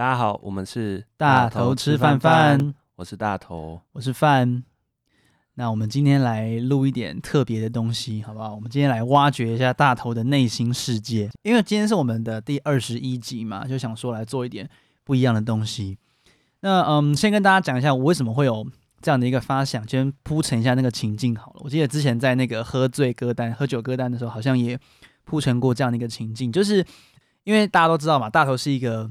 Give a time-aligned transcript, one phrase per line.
[0.00, 4.64] 大家好，我们是大头吃饭饭，我是大头，我是饭。
[5.56, 8.54] 那我们今天来录一点特别的东西，好不好？
[8.54, 14.66] 我们今天来挖掘一下大头的内心世界，因为今天是我们的第二十一集嘛，就想说来做一点
[15.04, 15.98] 不一样的东西。
[16.60, 18.66] 那嗯，先跟大家讲一下我为什么会有
[19.02, 21.60] 这样的一个发想，先铺陈一下那个情境好了。
[21.62, 24.80] 我记得之前在那个喝醉歌单、喝酒歌单的时候，好像也
[25.24, 26.82] 铺陈过这样的一个情境，就是
[27.44, 29.10] 因为大家都知道嘛，大头是一个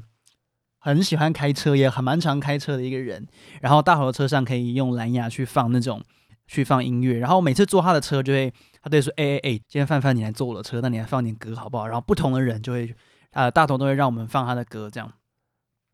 [0.80, 3.24] 很喜欢开车，也很蛮常开车的一个人。
[3.60, 6.02] 然后大头的车上可以用蓝牙去放那种
[6.46, 12.92] 去放音乐，然后每次坐他的车就会，他对说：“哎哎哎，今天饭饭你来坐我的车，那你来放点歌好不好？”然后不同的人就会，
[13.30, 15.12] 呃，大头都会让我们放他的歌这样。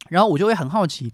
[0.09, 1.13] 然后我就会很好奇。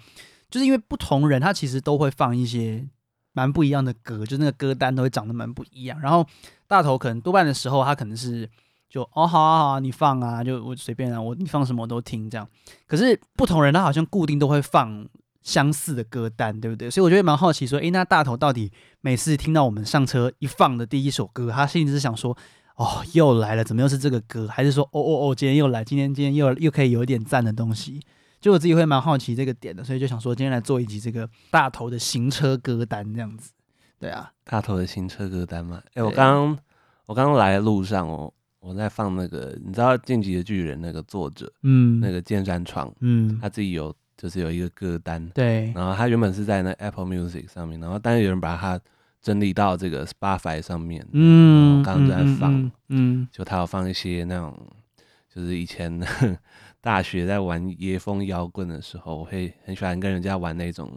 [0.51, 2.87] 就是因为不同人，他其实都会放一些
[3.33, 5.98] 蛮不一样的歌，就那个歌单都会长得蛮不一样。
[5.98, 6.27] 然后
[6.67, 8.47] 大头可能多半的时候，他可能是
[8.93, 12.47] 就哦好啊好啊，你放啊，就我随便啊，我你放什么我都听这样。
[12.87, 15.09] 可是不同人他好像固定都会放
[15.41, 16.91] 相似的歌单，对不对？
[16.91, 22.37] 所以我觉得蛮好奇说，诶，那大头到底每次听到我们上车一放的第一首歌，他心里是想说，
[22.77, 24.47] 哦又来了，怎么又是这个歌？
[24.47, 27.99] 还是说，哦哦哦，今天又来，今天今天又又可以有一点赞的东西？
[28.43, 33.53] 就我自己会蛮好奇这个点的，所以就想说今天来做一集这个大头的行车歌单这样子。
[33.99, 35.81] 对啊，大头的行车歌单嘛。
[35.87, 36.59] 哎、欸，我刚刚
[37.06, 38.33] 我刚刚来的路上哦，
[38.63, 45.73] 我在放那个，你知道《进击的巨人》那个作者，嗯，那个剑山创，嗯，他自己有就是有一个歌单，对。
[45.75, 48.81] 然后他原本是在那 Apple Music 上面，然后但是有人把它
[49.21, 54.57] 整理到这个 Spotify 上面，嗯，我刚刚就在放，嗯，嗯，就他有放一些那种，
[55.29, 56.07] 就是以前的。
[56.83, 60.91] 大学在玩椰风摇滚的时候，我会很喜欢跟人家玩那种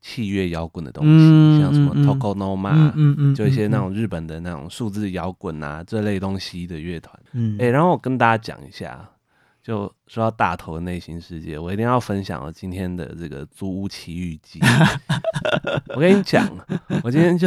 [0.00, 7.18] 器乐摇滚的东西，嗯、像什么 Tokonoma，嗯嗯嗯、就一些那种日本的那种数字摇滚啊、嗯、这类东西的乐团。
[7.58, 9.08] 哎、然后我跟大家讲一下，
[9.62, 14.60] 就说到大头的内心世界，我一定要分享我今天的这个租屋奇遇记。
[15.94, 16.48] 我跟你讲，
[17.02, 17.46] 我今天就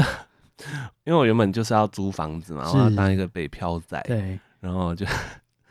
[1.03, 5.05] 因为我原本就是要租房子嘛，我要当一个北漂仔，对，然后就。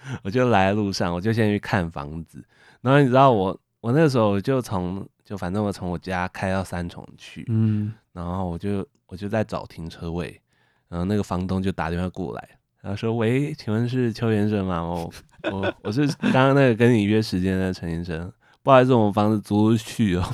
[0.24, 2.44] 我就来的路上，我就先去看房子。
[2.80, 10.40] 然后你知道我，我那个时候就从就反正我从我家开到三重去，嗯，然后我就我就在找停车位，
[10.88, 12.48] 然后那个房东就打电话过来，
[12.80, 14.82] 然后说：“喂，请问是邱先生吗？
[14.82, 15.12] 我
[15.50, 18.32] 我我是刚刚那个跟你约时间的陈先生。”
[18.64, 20.24] 不好意思，我们房子租出去哦。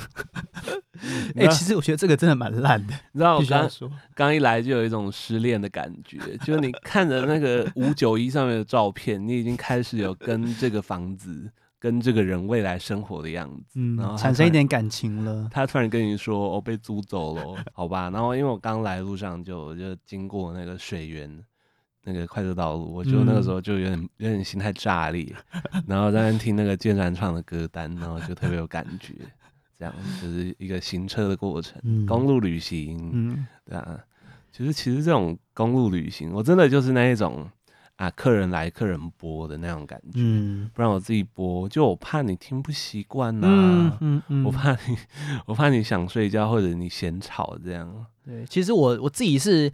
[1.35, 2.93] 哎、欸，其实我觉得这个真的蛮烂的。
[3.11, 3.67] 你知道我刚
[4.13, 15.47] 刚一来就有一种失恋的感觉，就是你看着那个五九一上面的照片，你已经开始有跟这个房子、跟这个人未来生活的样子，嗯，然后产生一点感情了。
[15.53, 21.43] 他突然跟你说：“我、哦、被租走了，好吧？”然后因为我刚来路上就就经过那个水源。
[22.05, 25.35] 那个快速道路，我就那个时候就有点有点心态炸裂，
[25.73, 29.13] 嗯、然后在那听那个键盘唱的歌单，然后就特别有感觉，
[29.77, 33.99] 这样就是一个行车的过程，嗯、公路旅行，嗯，对啊，
[34.51, 37.47] 其实其实这种公路旅行，我真的就是那一种
[37.99, 44.97] 啊，客人来客人播的那种感觉，嗯，不然我自己播，就我怕你听不习惯呐，嗯嗯嗯，我怕你，
[45.45, 49.71] 我怕你想睡觉或者你嫌吵这样，对，其实我我自己是。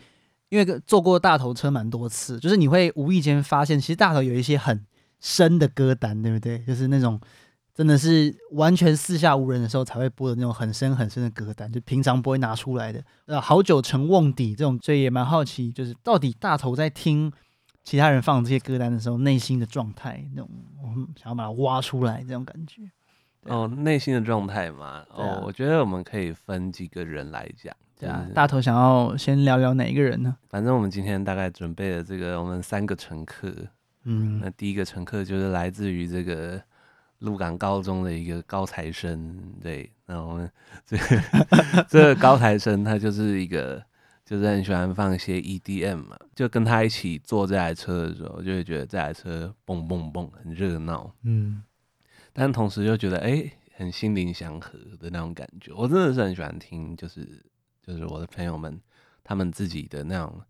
[0.50, 4.86] 因为坐过大头车蛮多次，就是你会无意间发现，其实大头有一些很
[5.20, 6.60] 深的歌单，对不对？
[6.60, 7.20] 就是那种
[7.74, 13.04] 真的是完全四下无人的时候才会播的那种很深很深的歌单，就平常不会拿出来的。
[13.26, 17.30] 呃，好久成瓮底这种，所以也蛮好奇，就是到底大头在听
[17.86, 20.50] 其他人放这些歌单的时候，内心的状态，那种
[20.82, 22.82] 我们想要把它挖出来这种感觉。
[23.44, 27.74] 哦，内心的状态嘛，啊、哦，我觉得我们可以分几个人来讲。
[27.98, 30.36] 对啊，大头想要先聊聊哪一个人呢？
[30.50, 33.54] 反正我们今天大概准备了这个，我们三个乘客。
[34.04, 36.60] 嗯，那第一个乘客就是来自于这个
[37.20, 39.40] 鹿港高中的一个高材生。
[39.62, 40.52] 对，那我们
[40.84, 43.82] 这个 这个高材生他就是一个，
[44.26, 51.10] 就是很喜欢放一些 EDM 嘛，就跟他一起坐这台车的时候，就会觉得这台车蹦蹦蹦很热闹。
[51.22, 51.64] 嗯，
[52.34, 55.72] 但同时又觉得哎、欸，很心灵祥和的那种感觉。
[55.74, 57.46] 我真的是很喜欢听，就是。
[57.88, 58.82] 就是我的朋友们，
[59.24, 60.42] 他们自己的那种，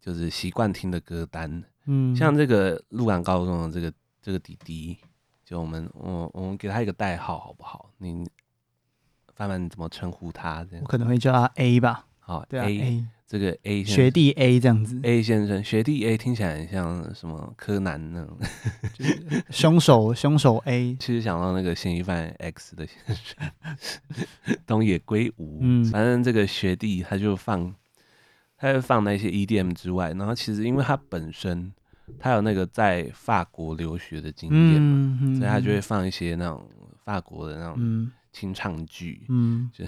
[0.00, 3.92] 就是习惯听的歌单，嗯，像这个鹿港高中的这个
[4.22, 4.96] 这个弟弟，
[5.44, 7.90] 就我们我我们给他一个代号好不好？
[7.98, 8.24] 你，
[9.34, 10.62] 范范你怎么称呼他？
[10.66, 12.06] 这样我可能会叫他 A 吧。
[12.24, 13.04] 好，对啊，A。
[13.26, 18.38] 这个 A 学弟 A 这样子，A 先生学弟 A 听起来很像什么柯南那种，
[18.92, 23.50] 就是 凶手凶手 A， 其实想到那个嫌疑犯 X 的先生
[24.66, 27.74] 东野圭吾，嗯，反正这个学弟他就放，
[28.56, 31.72] 他就放那些 EDM 之外，然后其实因为他本身
[32.20, 36.62] 他有那个在法国留学的经验嘛，嗯嗯、所以他就会放一些那种
[37.04, 39.84] 法国的那种清唱剧，嗯，就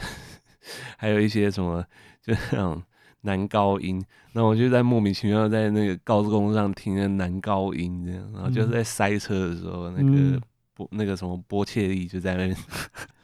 [0.96, 1.84] 还有一些什么，
[2.22, 2.82] 就那种
[3.22, 10.40] 男高音，那我就在莫名其妙在那个高速公路上听那男高音这样，然后就是在塞车的时候，那个
[10.74, 12.56] 波那个什么波切利就在那边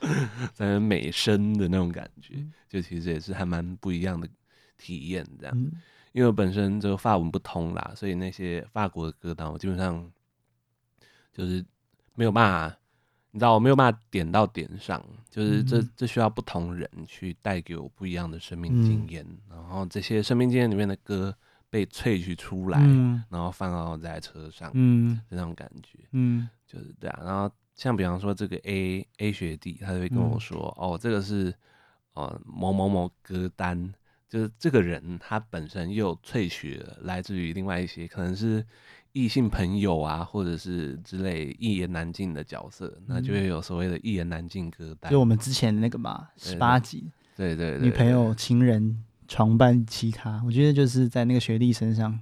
[0.55, 2.35] 在那美声的那种感觉，
[2.69, 4.29] 就其实也是还蛮不一样的
[4.77, 5.57] 体验这样，
[6.13, 10.11] 因为我本身就法文不通啦，所以那些法国的歌单我基本上
[11.33, 11.65] 就是
[12.15, 12.77] 没有办法。
[13.35, 21.35] 你知道我没有办法点到点上，就是这这需要不同人去带给我不一样的生命经验，嗯、然后这些生命经验里面的歌
[21.71, 27.19] 被萃取出来，嗯、然后放到在车上，嗯，这种感觉，嗯，就是这样。
[27.25, 31.55] 然后像比方说这个 A A 学弟，他就会跟我说，嗯、哦，这个是
[32.13, 33.95] 呃某某某歌单，
[34.29, 38.63] 就是这个人他本身又萃取了来自于另外一些可能是。
[39.13, 45.13] 异性朋友啊，或者是之类一言难尽的角色，嗯、那就会有所谓的一言难尽歌单。
[45.13, 52.19] 就我们之前那个嘛，十八集，对对，对对对，女朋友、情人、床伴其他，我觉得就是在那个学弟身上，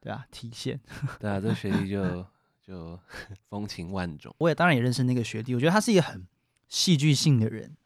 [0.00, 0.78] 对啊，体现。
[1.18, 2.24] 对啊，这学弟就
[2.64, 2.96] 就
[3.50, 4.32] 风情万种。
[4.38, 6.24] 我也当然也认识那个学弟，我觉得他是一个很
[6.68, 7.76] 戏剧性的人，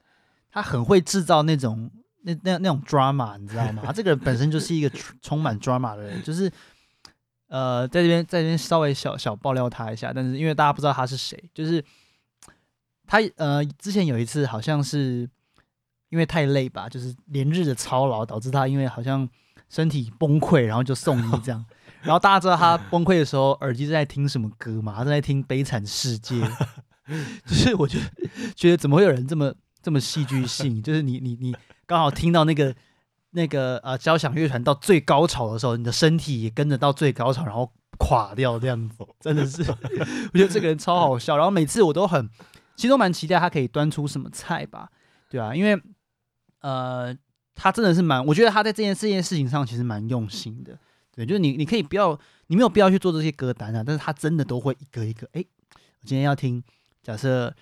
[0.51, 3.83] 他很会制造那种那那那种 drama，你知道吗？
[3.87, 4.91] 他这个人本身就是一个
[5.23, 6.53] 充满 drama 的人，就是。
[7.55, 11.81] 呃，在这边，在这边稍微小小爆料他一下，但是因为大家不知道他是谁，就是
[13.07, 15.31] 他呃，之前有一次好像是
[16.09, 19.29] 因为太累吧，就是连日的操劳导致他因为好像
[19.69, 21.65] 身体崩溃，然后就送医这样。
[22.03, 24.93] 然后大家知道他崩溃的时候耳机在听什么歌吗？
[24.97, 26.35] 他在听《悲惨世界》，
[27.47, 30.83] 就是我觉得觉得怎么会有人这么这么戏剧性？
[30.83, 31.55] 就是你你你
[31.87, 32.75] 刚好听到那个。
[33.37, 41.37] 那个呃，交响乐团到最高潮的时候，你的身体也跟着到最高潮，然后垮掉这样子， 真的是，我觉得这个人超好笑。
[41.37, 42.31] 然后每次我都很，
[42.77, 44.89] 其实都蛮期待他可以端出什么菜吧，
[45.29, 45.77] 对啊，因为
[46.61, 47.13] 呃，
[47.57, 50.79] 他真的是蛮，我觉得他在这件这件事情上其实蛮用心的，
[51.13, 52.17] 对，就是你你可以不要，
[52.47, 55.45] 你没有必要去做这些歌单啊，但是他真的都会一个一个，哎，
[55.75, 56.63] 我今天要听，
[57.03, 57.53] 假设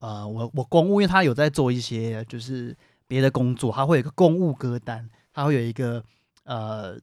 [0.00, 2.76] 呃，我我公务，因为他有在做一些就是
[3.06, 5.08] 别的工作，他会有一个公务歌单。
[5.32, 6.04] 他会有一个
[6.44, 6.98] 呃，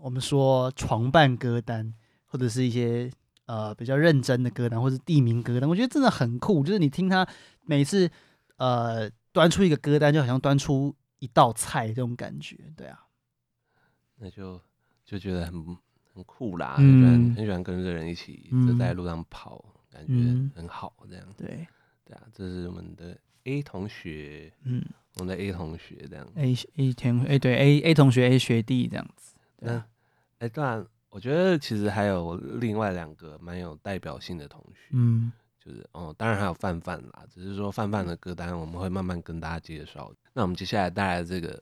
[0.00, 1.94] 我们说床伴歌单，
[2.26, 3.10] 或者是一些
[3.46, 6.64] 呃比较认真的歌单，或者是地名歌单，我觉得真的很酷。
[6.64, 7.26] 就是你听他
[7.64, 8.10] 每次
[8.56, 13.06] 呃端出一个歌单，就好像端出一道菜这种感觉，对啊。
[14.16, 14.60] 那就
[15.04, 15.76] 就觉得很
[16.12, 21.24] 很酷啦，嗯、很喜欢很喜欢跟着人一起就在路上跑，嗯、感觉很好这样。
[21.36, 21.66] 对
[22.04, 24.84] 对啊，这是我们的 A 同学，嗯。
[25.18, 29.34] 我们的 A 同学这样，A A 天哎对 A A 同学 A 学弟这样子。
[29.58, 29.84] 那
[30.38, 40.12] 哎，当然，我觉得其实还有另外两个蛮有代表性的同学，嗯，就是哦，当然还有范范啦，只是说范范的歌单我们会慢慢跟大家介绍。
[40.32, 41.60] 那我们接下来带来的这个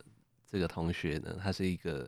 [0.50, 2.06] 这个同学呢，他是一个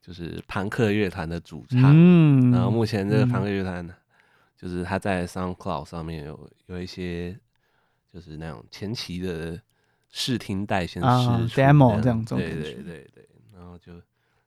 [0.00, 3.92] 就是朋克乐团的主唱，嗯，然后目前这个朋克乐团呢，
[4.56, 7.36] 就是他在 SoundCloud 上面有有一些
[8.12, 9.60] 就是那种前期的。
[10.10, 11.08] 试听带先试
[11.54, 13.92] demo 这样，对对对对，然后就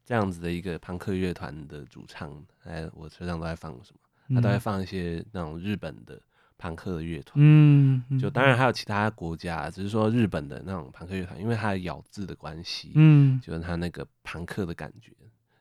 [0.06, 2.32] 这样子的一个朋克乐团的主唱，
[2.64, 4.36] 哎，我车上都在放什么？
[4.36, 6.20] 他都在放一些那种日本的
[6.58, 15.12] 朋克的乐团，嗯，就当然还有其他国家，只是说日本的那种朋克乐团，因为它的咬字的关系，嗯，就是它那个朋克的感觉，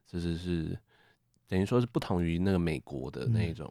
[0.06, 0.78] 就是是
[1.46, 3.70] 等于说是不同于那个美国的那一种，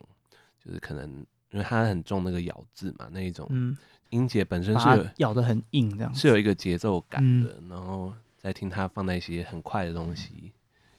[0.63, 3.75] 就是可能因为它很重那个咬字嘛，那一种，嗯。
[4.09, 10.51] 音节本身是咬得很硬，这样是有一个节奏感的，嗯、然后再听他放那些很快的东西，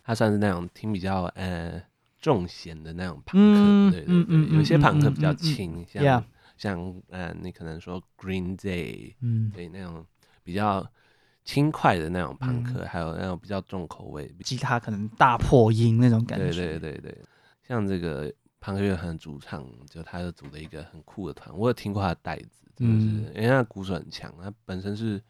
[0.04, 1.82] 他算是那种听比较呃
[2.20, 6.24] 重弦的那种朋克，嗯、对对对，嗯、有些朋克比较轻，嗯、像.
[6.58, 10.04] 像呃你可能说 Green Day，嗯，对那种
[10.42, 10.84] 比较
[11.44, 17.18] 轻快的那种朋克，嗯、还有那种比较重口味，吉他可能大破音那种感觉，对对对对，
[17.62, 22.66] 像这个庞克乐团主唱，就他就组了一个很酷的团，我有听过他的带子。
[22.80, 25.20] 嗯，因为他鼓手很强，他本身是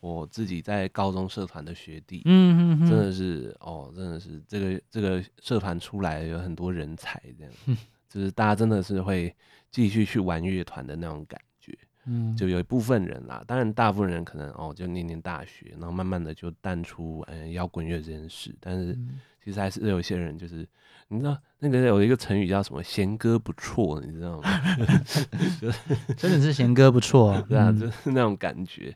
[0.00, 7.76] 我自己在高中社团的学弟，嗯嗯，真的是哦，真的是这个这个社团出来有很多人才，这样，嗯、
[8.08, 9.32] 就是大家真的是会
[9.70, 18.98] 继续去玩乐团的那种感觉，嗯，就有一部分人啦，当然大部分人可能哦就念念大学，然后慢慢的就淡出嗯摇滚乐这件事，但是
[19.48, 20.68] 其实还是有一些人就是。
[21.10, 24.50] 你知道那个有一个成语叫什么“弦歌不错”，你知道吗？
[26.18, 27.42] 真的是弦歌不错啊！
[27.48, 28.94] 对啊，就是那种感觉，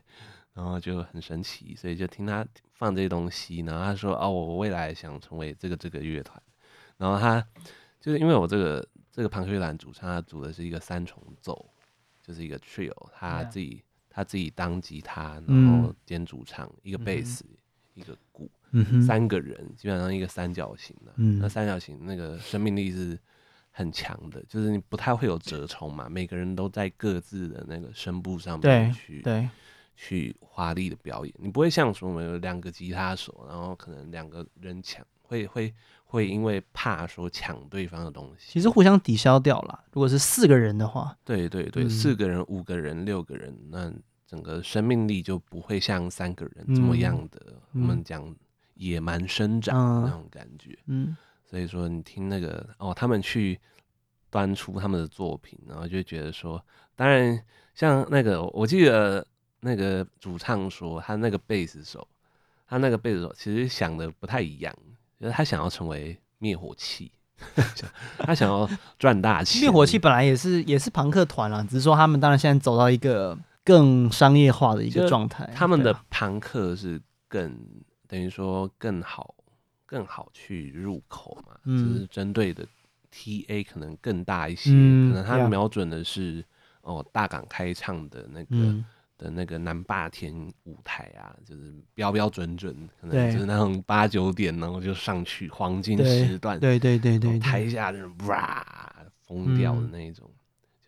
[0.53, 6.39] 然后就很神奇，所以就听他放这些东西，然后他说：“哦，我未来想成为这个这个乐团。”
[6.97, 7.43] 然后他
[7.99, 11.67] 就是因为我这个这个庞克乐团主唱，他组的是一个三重奏，
[12.21, 13.81] 就是一个 trio，他自己、yeah.
[14.11, 17.57] 他自己当吉他，然后兼主唱，嗯、一个贝斯、嗯，
[17.95, 23.17] 一个鼓、嗯，三个人基本上一个三角形的、嗯，那三角形那个生命力是
[23.71, 29.23] 很强的，就是你不太会有折冲嘛，每个人都在各自的那个声部上面去
[29.95, 35.73] 去华丽的表演，你不会像说我们有两个吉他手，然后可能两个人抢，会会。
[36.05, 39.83] 会因为怕说抢对方的东西，其实互相抵消掉了。
[39.93, 43.91] 如果是四个人的话，对对对，嗯、四个人、五个人、六个人，那
[44.27, 48.23] 整个生命力就不会像三个人这么样的，嗯、我们讲
[48.83, 50.77] 野蛮生长的那种感觉。
[50.87, 53.59] 嗯，所以说你听那个哦，他们去
[54.29, 56.63] 端出他们的作品，然后就觉得说，
[56.95, 57.43] 当然
[57.75, 59.25] 像那个，我记得
[59.61, 62.07] 那个主唱说，他那个贝斯手，
[62.67, 64.73] 他那个贝斯手其实想的不太一样。
[65.19, 67.09] 就是他想要成为灭火器，
[68.19, 69.61] 他想要赚大钱。
[69.61, 75.49] 灭火器本来也是也是朋克团啦，只是说他们当然现在走到一个更商业化的一个状态。
[75.55, 77.57] 他们的朋克是更
[78.13, 79.33] 等于说更好
[79.87, 82.63] 更好去入口嘛，嗯、就是针对的
[83.11, 86.45] TA 可能更大一些，嗯、可能他瞄准的是
[86.81, 88.45] 哦大港开唱的那个。
[88.51, 88.85] 嗯。
[89.15, 98.65] 的那个南霸天舞台啊，就是标标准准，可能就是那种八九点，然后就上去黄金时段，对对对对，台下就是哇
[99.21, 100.29] 疯掉的那一种，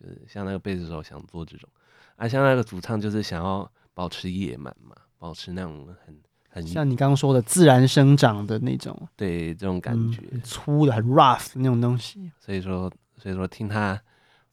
[0.00, 1.70] 就是像那个贝斯手想做这种，
[2.16, 6.20] 啊，像那个主唱就是想要保持野蛮嘛，保持那种很
[6.56, 14.00] 很像你刚刚说的自然生长的那种，对这种感觉，嗯，粗的很 rough 那种东西，所以说所以说听他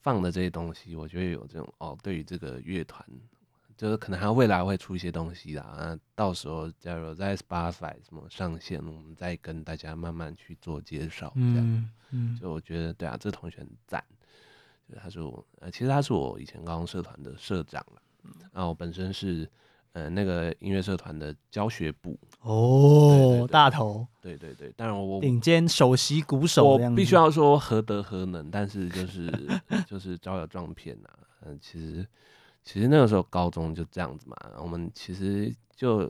[0.01, 3.03] 放的这些东西，我觉得有这种哦，对于这个乐团。
[3.75, 11.33] 就是可能他未来会出一些东西啦，那到时候假如在 Spotify 什么上线，我们再跟大家慢慢去做介绍。
[11.35, 14.01] 这样，嗯，嗯，就我觉得对啊，这同学很赞。
[14.87, 17.83] 就他是我，呃，其实他是我以前高中社团的社长，
[18.53, 19.49] 然后我本身是
[19.93, 22.19] 呃那个音乐社团的教学部。
[22.41, 24.07] 哦，对对对，大头。
[24.21, 29.31] 对对对，当然我顶尖首席鼓手，我必须要说何德何能，但是就是
[29.87, 31.09] 就是招摇撞骗呐，
[31.45, 32.05] 嗯、呃，其实。
[32.65, 36.09] 其实那个时候高中就这样子嘛，我们其实就，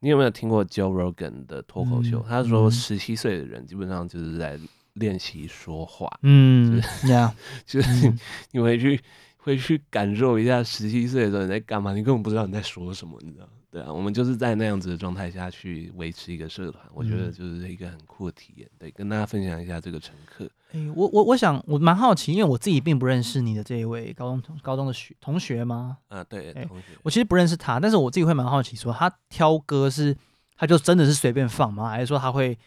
[0.00, 2.18] 你有没有听过 Joe Rogan 的脱口秀？
[2.18, 4.60] 嗯、他说十七岁的人基本上就是在
[4.92, 7.32] 练习说话，嗯，就是，yeah,
[7.64, 8.12] 就是
[8.50, 9.00] 你回去
[9.46, 13.48] 回去感受一下十七岁的时候你在干嘛，你根本不知道你在说什么，你知道。
[13.70, 18.68] 对啊，我们就是在那样子的状态下去维持一个社团，我觉得就是一个很酷的体验。
[18.76, 20.44] 对，跟大家分享一下这个乘客。
[20.72, 25.98] 哎、欸，我我我想我蛮好奇，因为我自己并不认识你的这一位高中同高中的学同学吗？
[26.08, 26.86] 啊，对，欸、同学。
[27.04, 30.16] 我其实不认识他，但是我自己会蛮好奇，说他挑歌是
[30.56, 31.88] 他就真的是随便放吗？
[31.88, 32.58] 还是说他会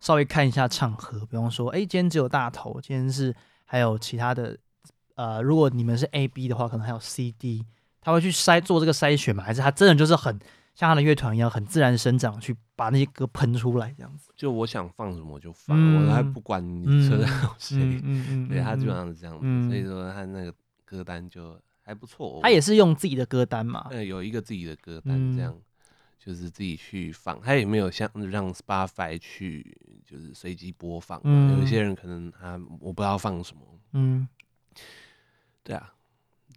[0.00, 3.32] 稍微看一下场合，比方说，哎、欸，今天只有大头，今天是
[3.64, 4.56] 还有其他的，
[5.16, 7.66] 呃，如果你们是 A B 的话，可能还有 C D。
[8.00, 9.42] 他会去筛做这个筛选吗？
[9.42, 10.38] 还是他真的就是很
[10.76, 14.30] 像他的乐团一样，很自然生长，去把那些歌喷出来这样子？
[14.36, 17.76] 就我想放什么我就放，嗯、我还不管你车上有谁。
[17.78, 20.54] 嗯嗯嗯， 对他基本上是这样子，嗯，所以说他那个
[20.84, 22.38] 歌单就还不错。
[22.44, 23.88] 他也是用自己的歌单嘛？
[23.90, 25.62] 对，有一个自己的歌单，这样、嗯、
[26.16, 27.40] 就是自己去放。
[27.40, 31.58] 他也没有像让 Spotify 去就是随机播放、嗯。
[31.58, 33.62] 有一些人可能他我不知道放什么。
[33.92, 34.28] 嗯，
[35.66, 35.92] 对啊，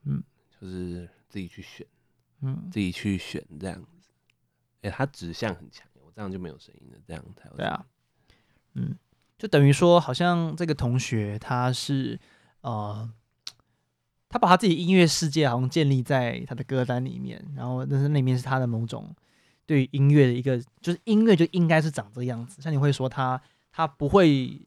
[0.05, 0.23] 嗯，
[0.61, 1.09] 就是。
[1.31, 1.85] 自己去选，
[2.41, 4.09] 嗯，自己去选这样子，
[4.81, 7.85] 哎、欸，他指向很强，我这样就没有声音了，这样才对啊，
[8.73, 8.97] 嗯，
[9.37, 12.19] 就等于说，好像这个同学他是
[12.61, 13.07] 呃，
[14.27, 19.15] 他把他自己音乐世界好像建立在他的歌单里面，然后但是那面是他的某种
[19.67, 22.59] 对于音乐的一个，就是音乐就应该是长这个样子。
[22.59, 23.39] 像你会说他，
[23.71, 24.59] 他不会，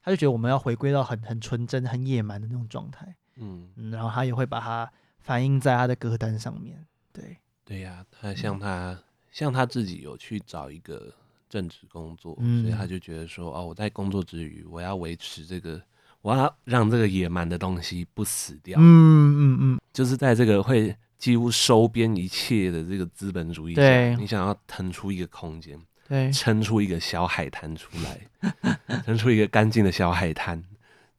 [0.00, 4.90] 他就觉得我们要回归到很很纯真、很野蛮的那种状态，嗯，然后他也会把它。
[5.22, 6.82] 反映在他的歌单上面，
[7.12, 7.36] 对。
[7.62, 8.98] 对呀、啊，他像他、嗯、
[9.30, 11.12] 像他自己有去找一个
[11.46, 15.80] 正职工作、嗯，所以他就觉得说，哦，我在工作之余，我要维持这个，
[16.22, 25.78] 我要让这个野蛮的东西不死掉，嗯嗯嗯，就是在这个会几乎收编一切的这个资本主义下，你想要腾出一个空间，
[26.08, 30.60] 对，撑出一个小海滩出来， 撑出一个干净的小海滩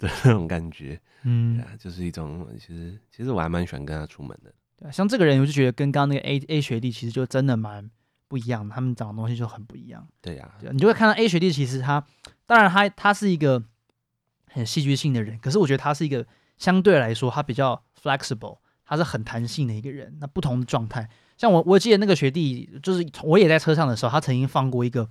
[0.01, 0.99] 的那种感觉。
[1.23, 4.51] 嗯，啊、就是一种，其实其实我还蛮喜欢跟他出门的。
[4.75, 7.89] 对、啊，像这个人，我就觉得跟刚刚那个 A A 学弟其实就真的蛮
[8.27, 10.07] 不一样，他们长的东西就很不一样。
[10.19, 12.03] 对呀、你就会看到 A 学弟，其实他
[12.47, 13.63] 当然他他是一个
[14.47, 16.25] 很戏剧性的人，可是我觉得他是一个
[16.57, 20.17] 相对来说他比较 flexible，他是很弹性的一个人。
[20.19, 25.07] 那不同的状态，像我我记得那个学弟，就是我也在车上的时候，他曾经放过一个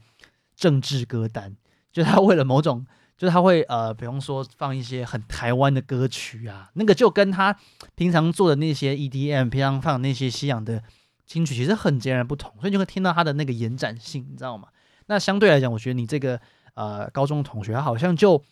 [0.57, 1.55] 政治歌单，
[1.93, 2.85] 就他为了某种。
[3.21, 7.55] 就是他会呃，比方说放一些很台湾的歌曲啊，那个就跟他
[7.95, 10.83] 平常做的那些 EDM，平常放的那些西洋的
[11.27, 14.69] 金曲，其实很截然不同，所以你就会听到他的那个延展性，你知道吗？
[15.05, 16.41] 那相对来讲，我觉得你这个
[16.73, 18.43] 呃高中同学，他好像就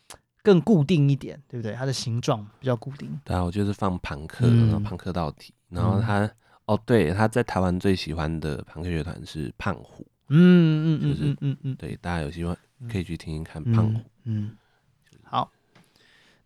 [0.43, 1.73] 更固定一点，对不对？
[1.73, 3.19] 他的形状比较固定。
[3.25, 6.31] 对啊，我就是放朋克，然后朋克到底，嗯、然后他、嗯、
[6.67, 10.07] 哦，对，他在台湾最喜欢的朋克乐团是胖虎。
[10.29, 12.55] 嗯嗯嗯，嗯嗯嗯，对，大家有希望
[12.91, 14.01] 可以去听听看胖虎。
[14.25, 14.57] 嗯，
[15.25, 15.51] 好，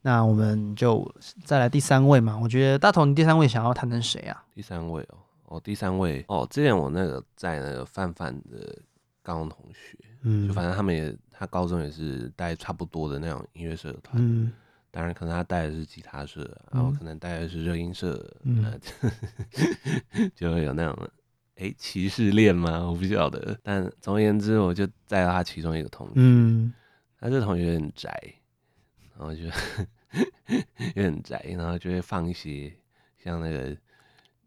[0.00, 1.12] 那我们就
[1.44, 2.38] 再来第三位嘛。
[2.38, 4.44] 我觉得大头，你第三位想要谈谈谁啊？
[4.54, 8.78] 第三位哦，哦，第三位哦，之前我那个在那个范范的
[9.22, 14.52] 高中同学，嗯，就反正他们也，他高中也是带差不多的那种音乐社团，嗯，
[14.90, 18.80] 当然可能他带的是吉他社，然后可能带的是热音社，嗯，
[20.34, 21.08] 就会有那种。
[21.62, 22.84] 哎，歧视恋吗？
[22.84, 23.56] 我不晓得。
[23.62, 26.14] 但总而言之，我就带到他其中一个同学。
[26.16, 26.74] 嗯，
[27.20, 28.12] 他这个同学很宅，
[29.16, 29.44] 然后就
[30.96, 32.72] 有点宅，然后就会放一些
[33.16, 33.76] 像那个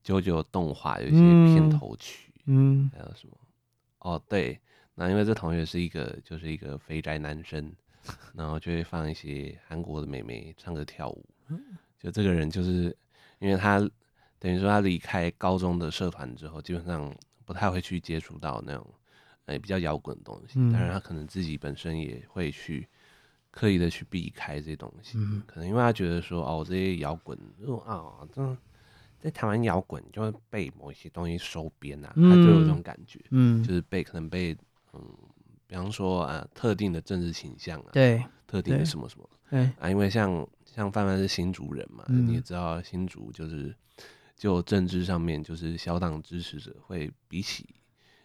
[0.04, 1.18] JoJo 动画有一些
[1.54, 2.34] 片头曲。
[2.48, 3.38] 嗯，还有什么？
[4.00, 4.60] 哦，对，
[4.94, 7.72] 那因为这同学是一个就是一个肥宅男生，
[8.34, 11.26] 然后就会放一些韩国的美眉唱歌跳舞。
[11.98, 12.94] 就这个人就是
[13.40, 13.90] 因为他。
[14.40, 17.12] 等于说他离开高中的社团之后，基本上
[17.46, 18.86] 不太会去接触到那种，
[19.46, 20.60] 呃，比较摇滚的东西。
[20.72, 22.88] 当然，他可能自己本身也会去
[23.50, 25.18] 刻意的去避开这些东西。
[25.18, 27.38] 嗯、可能因为他觉得说，哦，这些摇滚，
[27.86, 28.58] 啊，这
[29.20, 33.20] 在台湾摇滚就会被某一些东西收编啊，嗯、他就有这种感觉。
[33.32, 34.56] 嗯，就是被可能被，
[34.94, 35.02] 嗯，
[35.66, 43.76] 比方说啊，特定的政治倾向啊，对，特定的什么什么，对啊，因为像像范范是新竹人嘛，嗯、你也知道新竹就是。
[44.36, 47.66] 就政治上面，就是小党支持者会比起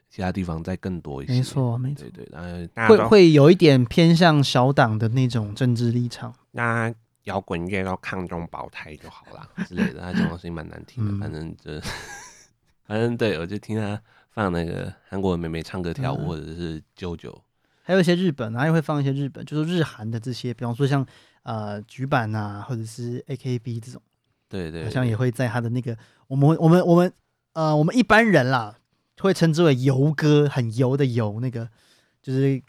[0.09, 1.35] 其他地方再更多一些。
[1.35, 6.35] 没错，没错，对对，然后会会有一点偏向小党的那种政治立场。
[6.51, 6.93] 那
[7.25, 11.17] 摇滚乐要抗中保台就好了 之类的，他讲的声音蛮难听的。
[11.19, 11.81] 反正就，
[12.87, 17.39] 反正对，我就听他放那个韩国的妹妹唱歌跳舞，或者是 JoJo，
[17.83, 21.07] 还有一些日本，然后也会放一些日本，就是日韩的这些，比方说像
[21.45, 24.03] 呃欅坂啊，或者是 AKB 这种。
[24.51, 27.11] 对，对对，好像也会在他的那个，我们我们我们
[27.53, 28.79] 呃，我们一般人啦，
[29.21, 31.69] 会称之为油歌，很油的油，那个
[32.21, 32.61] 就是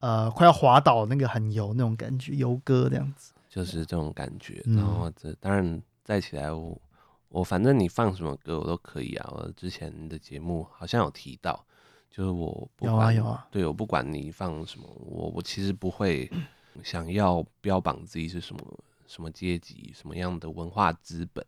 [0.00, 4.60] 呃快要滑倒那个很油那种感觉，油歌这样子，就是这种感觉。
[4.66, 6.80] 然后这当然再起来我，我
[7.28, 9.32] 我反正你放什么歌我都可以啊。
[9.36, 11.64] 我之前的节目好像有提到，
[12.10, 16.28] 就是我不管有啊有啊，对，我不管你放什么，我我其实不会
[16.82, 18.60] 想要标榜自己是什么。
[19.08, 21.44] 什么阶级，什么样的文化资本，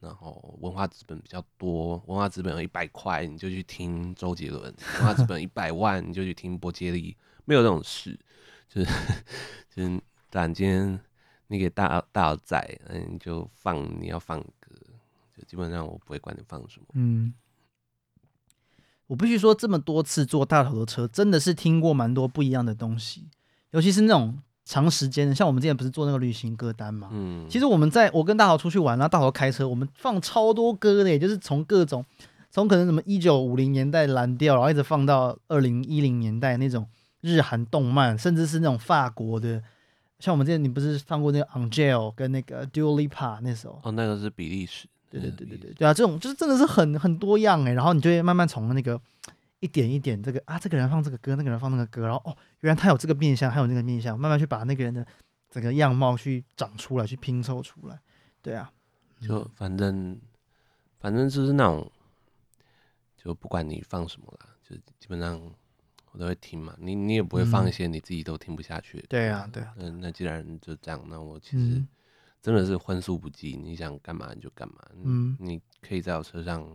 [0.00, 4.62] 然后文化资本比较多，文化资本有一百块，你就去听周杰伦；
[4.98, 7.16] 文化资本一百万，你就去听波杰利。
[7.46, 8.20] 没有这种事，
[8.68, 8.90] 就是
[9.74, 9.96] 就是，
[10.30, 11.00] 突然间
[11.46, 14.76] 你给大大佬仔，嗯，你就放你要放歌，
[15.34, 16.86] 就基本上我不会管你放什么。
[16.92, 17.32] 嗯，
[19.06, 23.30] 我必须说，这么多次坐大头的车，真的是听过蛮多不一样的东西，
[23.70, 24.42] 尤其是那种。
[24.70, 27.08] 长时间的，像我们之前不是做那个旅行歌单嘛？
[27.10, 32.04] 嗯，其实我们在我跟大豪出去玩，然后大豪开车，我们放超多歌的，也就是从各种，
[32.52, 36.86] 从可能什么一九五零年代蓝调，然后一直放到二零一零年代那种
[37.20, 39.60] 日韩动漫，甚至是那种法国的，
[40.20, 43.80] 像我们之前你不是放过那个 Angèle 跟那个 Dua Lipa 那首？
[43.82, 44.86] 哦，那个是比利时。
[45.10, 49.00] 对对对对对，对啊，这种就是真的是很很多样哎，然后你就会慢慢从那个。
[49.60, 55.06] 一点一点，这个啊，这个人放这个歌，那个人放那个歌，然后哦，原来他有这个面相，还有那个面相，慢慢去把那个人的
[55.50, 58.00] 整个样貌去长出来，去拼凑出来。
[58.40, 58.72] 对啊，
[59.20, 60.18] 就反正
[60.98, 61.92] 反正就是那种，
[63.16, 65.38] 就不管你放什么啦，就基本上
[66.12, 66.74] 我都会听嘛。
[66.78, 69.06] 你你也不会放一些你自己都听不下去的。
[69.10, 69.74] 对啊，对啊。
[69.76, 71.84] 那，那既然就这样，那我其实
[72.40, 74.76] 真的是荤素不忌，你想干嘛你就干嘛。
[75.04, 76.66] 嗯，你可以在我车上。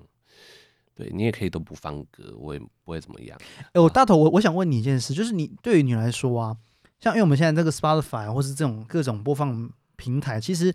[0.96, 3.38] 对，你也可以都不放歌，我也不会怎么样。
[3.60, 6.56] 哎、欸，我大头，我我想问你一件事，就是你对于你来说啊，
[7.02, 10.74] 像因为我们现在这个 Spotify 或是这种各种播放平台，其实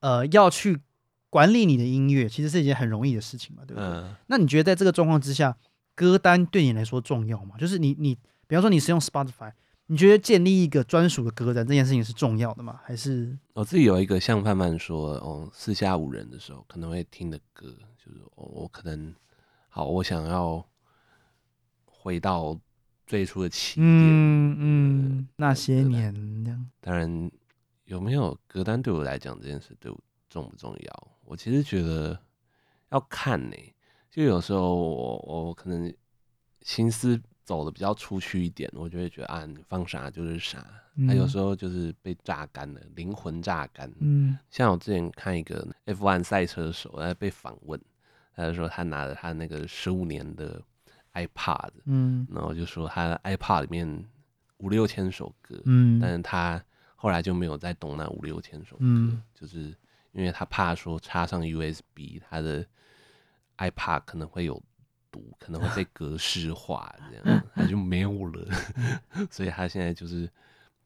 [0.00, 0.78] 呃要去
[1.30, 3.88] 管理你的音乐，其实是一件很容易的事情嘛，对不对？
[3.88, 5.56] 嗯、那你觉得在这个状况之下，
[5.94, 7.56] 歌单对你来说重要吗？
[7.58, 8.14] 就是你你，
[8.46, 9.52] 比方说你是用 Spotify，
[9.86, 12.80] 你觉得建立一个专属的歌单这件事情是重要的吗？
[12.84, 19.14] 还是我自己有一个像范范说，哦，四下无人的时候可能会听的歌，就是我、哦、我可能。
[19.78, 20.68] 好，我想要
[21.84, 22.58] 回到
[23.06, 23.86] 最初的起点。
[23.86, 26.12] 嗯嗯，呃、那些年
[26.44, 26.70] 这样。
[26.80, 27.30] 当然，
[27.84, 29.96] 有没有歌单对我来讲这件事对我
[30.28, 31.08] 重不重要？
[31.24, 32.18] 我其实觉得
[32.90, 33.74] 要看呢、欸。
[34.10, 35.94] 就有时候我我可能
[36.62, 40.58] 心思走的比较出去一点，我就会觉得啊，你放啥就是啥。
[41.06, 43.88] 他、嗯、有时候就是被榨干了，灵魂榨干。
[44.00, 47.80] 嗯，像我之前看一个 F1 赛车手，他被访问，
[48.38, 50.62] 他就说他拿着他那个十五年的
[51.14, 54.04] iPad，嗯，然后就说他的 iPad 里面
[54.58, 56.62] 五六千首歌，嗯，但是他
[56.94, 59.74] 后来就没有再动那五六千首歌，嗯，就是
[60.12, 62.64] 因为他怕说插上 USB，他的
[63.58, 64.62] iPad 可能会有
[65.10, 68.48] 毒，可能会被 格式化，这样他就没有了，
[69.30, 70.30] 所以他现在就是。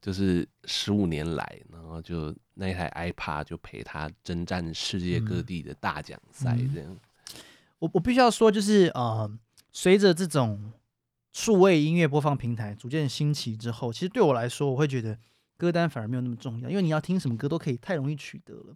[0.03, 6.97] 就是十五年来，然后就那一台 iPad 就陪他征战世界各地的大奖赛，这样。
[7.83, 9.29] 我我必须要说，就是呃，
[9.73, 10.71] 随着这种
[11.33, 15.17] 数位音乐播放平台逐渐兴起之后，其实对我来说，我会觉得
[15.57, 18.73] 歌单反而没有那么重要，因为你要听什么歌都可以太容易取得了。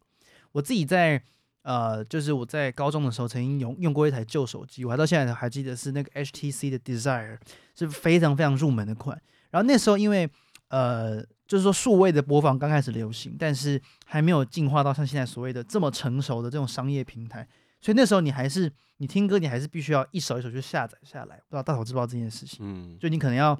[0.51, 1.21] 我自己在
[1.61, 7.37] 呃，就是我在高中的时候曾经用用过一台旧手机，我还到现在还记得是那个 HTC 的 Desire，
[7.75, 9.17] 是非常非常入门的款。
[9.51, 10.29] 然后那时候因为
[10.67, 17.47] 呃，就是说数位的播放刚开始流行，但是还没有进化到像现在所谓的这么成熟的这种商业平台，
[17.79, 21.35] 所以那时候你还是你听歌，你还是必须要一首一首去下载下来。
[21.35, 22.59] 不知道大头知不知道这件事情？
[22.61, 23.59] 嗯，就你可能要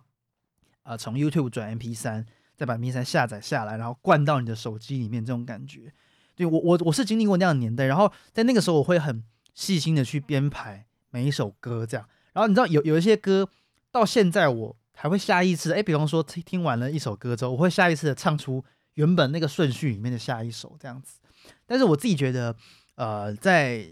[0.84, 2.26] 呃从 YouTube 转 MP3，
[2.56, 5.94] 再把 MP3 下载下来，然后灌到你的手机里面，这种感觉。
[6.36, 12.08] 对，我我我是经历过那样的年代，然后在那个时候我会很细心的去编排每一首歌，这样。
[12.34, 13.50] 然后你知道有有一些歌
[13.92, 14.78] 到现在我。
[15.00, 21.20] 还会下意识的，哎，比方说听听完了一首歌之后，我会下意识的唱出原本那个顺序里面的下一首这样子。
[21.68, 22.56] 但是我自己觉得，
[22.96, 23.86] 呃，在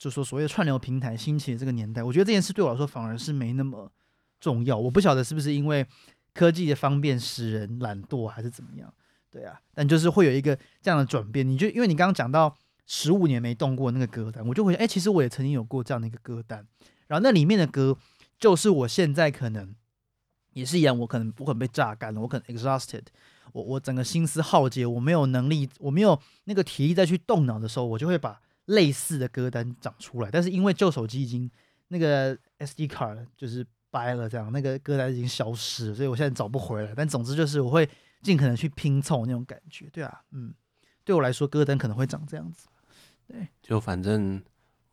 [0.00, 3.92] 就说所谓的串流平台兴起的这个年代，我觉得这件事对我来说反而是没那么
[4.40, 4.76] 重要。
[4.76, 5.86] 我不晓得是不是因为
[6.32, 8.92] 科技的方便使人懒惰，还是怎么样？
[9.30, 11.46] 对啊，但就是会有一个这样的转变。
[11.46, 16.66] 你就因为你刚刚讲到十五年没动过那个歌单，我就会哎，其实我也曾经有过这样的一个歌单，
[17.06, 17.96] 然后那里面的歌
[18.38, 19.74] 就是我现在可能。
[20.52, 23.04] 也是一样，我可能我可能被榨干了，我可能 exhausted，
[23.52, 30.30] 我我整个心思耗竭，我没有能力，我没有那个体力再去动脑的时候，我就会把类似的歌单长出来。
[30.30, 31.50] 但是因为旧手机已经
[31.88, 36.92] 那个 SD 卡就是掰了，这样那个歌单已经消失了，所以我现在找不回来。
[36.96, 37.88] 但总之就是我会
[38.22, 40.54] 尽可能去拼凑那种感觉，对啊，嗯，
[41.04, 42.68] 对我来说歌单可能会长这样子。
[43.26, 44.42] 对，就反正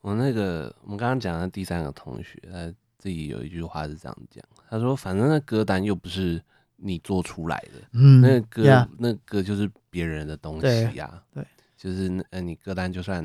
[0.02, 2.74] 我那个我们刚刚讲的第三个同学，他。
[3.00, 6.42] 自己有一句话是这样讲，他说：“反正那歌单又不是
[6.78, 13.24] 你做出来的，嗯，那个歌.那个歌就是别人的东西呀，对，对就是那呃，你歌单就算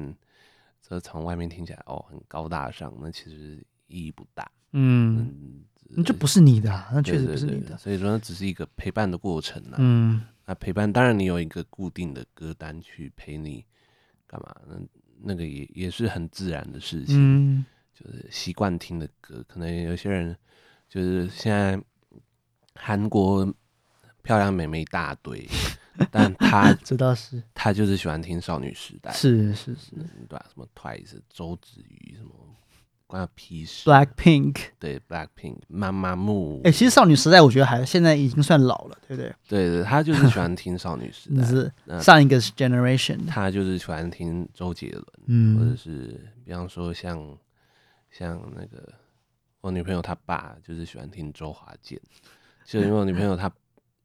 [0.92, 9.62] 这从外面听起来哦很高大上，那其实意义不大，嗯，那这不是你的，那确实不是你的，对对对，所以说那只是一个陪伴的过程
[10.44, 13.64] 那陪伴当然你有一个固定的歌单去陪你
[14.26, 14.76] 干嘛，那
[15.22, 20.34] 那个也也是很自然的事情，嗯。”就是习惯听的歌，可能有些人
[20.88, 21.78] 就是现在
[22.74, 23.44] 韩国
[24.22, 25.46] 漂亮美眉一大堆，
[26.10, 30.44] 但他 知道是，他就是喜欢听少女时代，是是是，对吧？
[30.48, 32.30] 什么 Twice、周子瑜什么，
[33.06, 33.88] 关他屁事。
[33.88, 36.60] Black Pink，对 Black Pink，妈妈木。
[36.64, 39.34] 哎、欸，其实少女时代我觉得还现在已经算老了，对不对？
[39.48, 47.36] 对对，他就是喜欢听少女时代， 是上一个 generation，他就是喜欢听周杰伦，嗯，或者是比方说像。
[48.14, 48.92] 像那个
[49.62, 51.98] 我女朋友她爸就是喜欢听周华健，
[52.62, 53.50] 就因为我女朋友她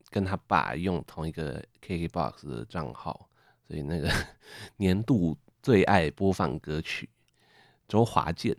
[0.09, 3.29] 跟他爸用同一个 KKBOX 的账号，
[3.67, 4.09] 所以那个
[4.77, 7.09] 年度最爱播放歌曲
[7.87, 8.55] 周华健。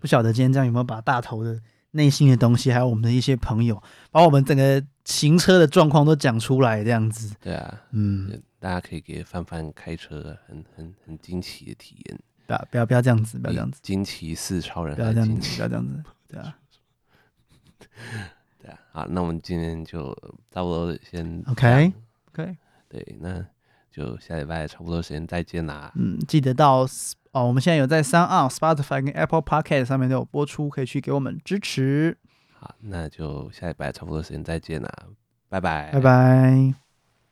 [0.00, 7.34] 不晓得今天这样有没有把大头的内心的东西，还有我们的一些朋友，把我们整个行车的状况都讲出来这样子。
[7.40, 12.18] 对啊，嗯，大家可以给范范开车很很很惊奇的体验。
[12.46, 13.80] 不要不要不要这样子，不要这样子。
[13.82, 16.02] 惊奇四超人，不要这样子，不要这样子。
[16.28, 16.56] 对啊，
[17.78, 18.32] 对啊。
[18.92, 20.12] 好，那我们今天就
[20.50, 21.42] 差不多先。
[21.46, 21.92] OK
[22.32, 22.56] OK。
[22.88, 23.44] 对，那
[23.90, 25.92] 就下礼拜差不多时间再见啦。
[25.94, 26.86] 嗯，记得到
[27.32, 32.18] 哦，我们现在有在 SoundOn、Spotify 跟 Apple Podcast 上面都有播出，可以去给我们支持。
[32.58, 34.90] 好，那就下礼拜差不多时间再见啦，
[35.48, 36.89] 拜拜，拜拜。